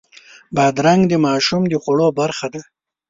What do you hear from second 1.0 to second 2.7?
د ماشوم د خوړو برخه ده.